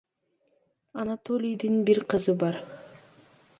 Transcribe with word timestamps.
Анатолийдин 1.03 1.77
бир 1.89 2.01
кызы 2.15 2.35
бар. 2.45 2.61